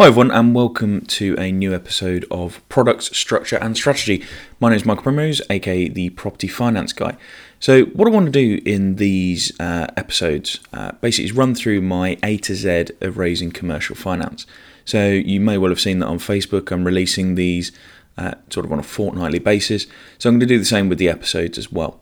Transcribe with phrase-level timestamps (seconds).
[0.00, 4.24] Hi, everyone, and welcome to a new episode of Products, Structure and Strategy.
[4.60, 7.16] My name is Michael Primrose, aka the Property Finance Guy.
[7.58, 11.80] So, what I want to do in these uh, episodes uh, basically is run through
[11.80, 14.46] my A to Z of raising commercial finance.
[14.84, 17.72] So, you may well have seen that on Facebook, I'm releasing these
[18.16, 19.88] uh, sort of on a fortnightly basis.
[20.18, 22.00] So, I'm going to do the same with the episodes as well.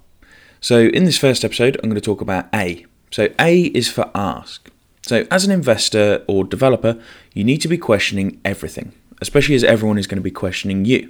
[0.61, 2.85] So, in this first episode, I'm going to talk about A.
[3.11, 4.71] So, A is for ask.
[5.07, 7.01] So, as an investor or developer,
[7.33, 8.93] you need to be questioning everything,
[9.23, 11.09] especially as everyone is going to be questioning you.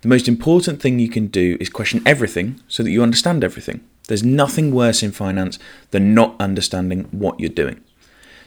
[0.00, 3.82] The most important thing you can do is question everything so that you understand everything.
[4.08, 5.58] There's nothing worse in finance
[5.90, 7.84] than not understanding what you're doing.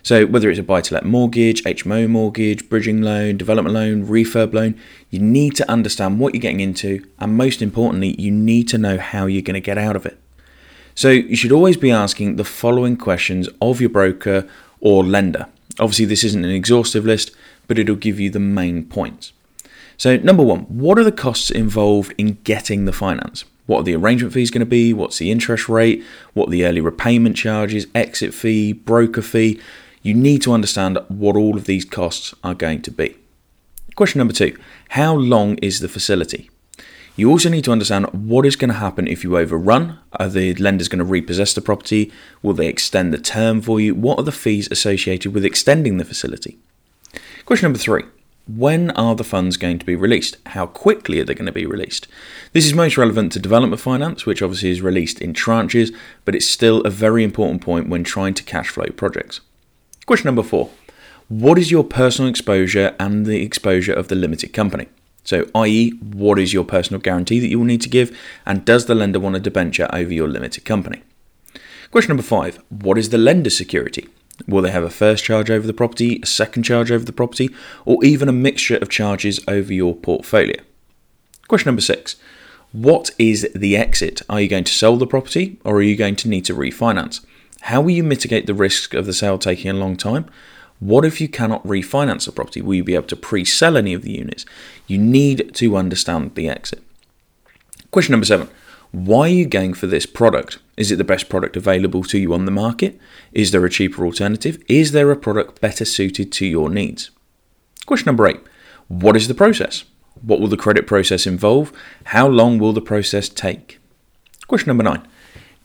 [0.01, 4.53] So, whether it's a buy to let mortgage, HMO mortgage, bridging loan, development loan, refurb
[4.53, 4.75] loan,
[5.11, 8.97] you need to understand what you're getting into, and most importantly, you need to know
[8.97, 10.17] how you're going to get out of it.
[10.95, 14.47] So, you should always be asking the following questions of your broker
[14.81, 15.47] or lender.
[15.79, 17.31] Obviously, this isn't an exhaustive list,
[17.67, 19.31] but it'll give you the main points.
[19.97, 23.45] So, number one, what are the costs involved in getting the finance?
[23.65, 24.93] What are the arrangement fees going to be?
[24.93, 26.03] What's the interest rate?
[26.33, 29.59] What are the early repayment charges, exit fee, broker fee?
[30.01, 33.15] You need to understand what all of these costs are going to be.
[33.95, 34.57] Question number two
[34.89, 36.49] How long is the facility?
[37.15, 39.99] You also need to understand what is going to happen if you overrun.
[40.13, 42.11] Are the lenders going to repossess the property?
[42.41, 43.93] Will they extend the term for you?
[43.93, 46.57] What are the fees associated with extending the facility?
[47.45, 48.03] Question number three
[48.47, 50.37] When are the funds going to be released?
[50.47, 52.07] How quickly are they going to be released?
[52.53, 55.93] This is most relevant to development finance, which obviously is released in tranches,
[56.25, 59.41] but it's still a very important point when trying to cash flow projects.
[60.05, 60.69] Question number four
[61.27, 64.87] What is your personal exposure and the exposure of the limited company?
[65.23, 68.85] So, i.e., what is your personal guarantee that you will need to give, and does
[68.85, 71.03] the lender want a debenture over your limited company?
[71.91, 74.07] Question number five What is the lender's security?
[74.47, 77.49] Will they have a first charge over the property, a second charge over the property,
[77.85, 80.61] or even a mixture of charges over your portfolio?
[81.47, 82.15] Question number six
[82.71, 84.21] What is the exit?
[84.29, 87.25] Are you going to sell the property, or are you going to need to refinance?
[87.61, 90.25] How will you mitigate the risk of the sale taking a long time?
[90.79, 92.61] What if you cannot refinance the property?
[92.61, 94.45] Will you be able to pre sell any of the units?
[94.87, 96.81] You need to understand the exit.
[97.91, 98.49] Question number seven
[98.91, 100.59] Why are you going for this product?
[100.77, 102.97] Is it the best product available to you on the market?
[103.33, 104.63] Is there a cheaper alternative?
[104.69, 107.11] Is there a product better suited to your needs?
[107.85, 108.39] Question number eight
[108.87, 109.83] What is the process?
[110.21, 111.73] What will the credit process involve?
[112.05, 113.79] How long will the process take?
[114.47, 115.05] Question number nine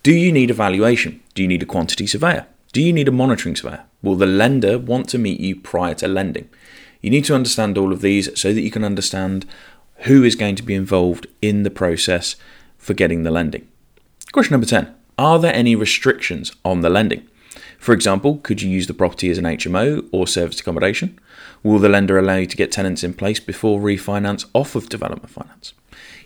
[0.03, 1.23] Do you need a valuation?
[1.35, 2.47] Do you need a quantity surveyor?
[2.73, 3.85] Do you need a monitoring surveyor?
[4.05, 6.51] Will the lender want to meet you prior to lending?
[7.01, 9.47] You need to understand all of these so that you can understand
[10.01, 12.37] who is going to be involved in the process
[12.77, 13.67] for getting the lending.
[14.31, 17.27] Question number 10 Are there any restrictions on the lending?
[17.79, 21.19] For example, could you use the property as an HMO or serviced accommodation?
[21.63, 25.31] Will the lender allow you to get tenants in place before refinance off of development
[25.31, 25.73] finance?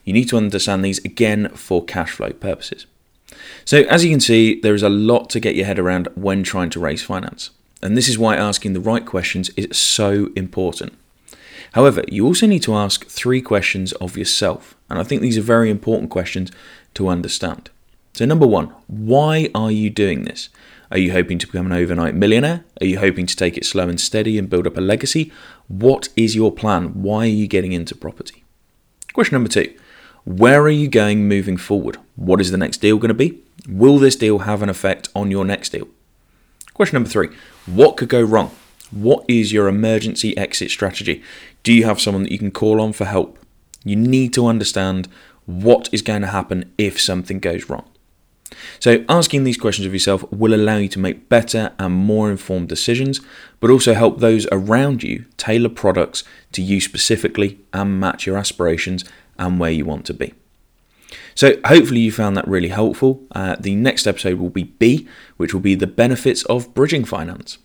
[0.05, 2.87] You need to understand these again for cash flow purposes.
[3.65, 6.43] So, as you can see, there is a lot to get your head around when
[6.43, 7.51] trying to raise finance.
[7.83, 10.95] And this is why asking the right questions is so important.
[11.73, 14.75] However, you also need to ask three questions of yourself.
[14.89, 16.51] And I think these are very important questions
[16.95, 17.71] to understand.
[18.15, 20.49] So, number one, why are you doing this?
[20.91, 22.65] Are you hoping to become an overnight millionaire?
[22.81, 25.31] Are you hoping to take it slow and steady and build up a legacy?
[25.69, 27.03] What is your plan?
[27.03, 28.45] Why are you getting into property?
[29.13, 29.75] Question number two
[30.25, 31.97] where are you going moving forward?
[32.17, 33.41] What is the next deal going to be?
[33.67, 35.89] Will this deal have an effect on your next deal?
[36.79, 37.31] Question number three
[37.67, 38.53] What could go wrong?
[38.93, 41.25] What is your emergency exit strategy?
[41.65, 43.37] Do you have someone that you can call on for help?
[43.85, 45.09] You need to understand
[45.45, 47.85] what is going to happen if something goes wrong.
[48.79, 52.69] So, asking these questions of yourself will allow you to make better and more informed
[52.69, 53.21] decisions,
[53.59, 56.23] but also help those around you tailor products
[56.53, 59.05] to you specifically and match your aspirations
[59.37, 60.33] and where you want to be.
[61.39, 63.25] So, hopefully, you found that really helpful.
[63.31, 65.07] Uh, the next episode will be B,
[65.37, 67.59] which will be the benefits of bridging finance.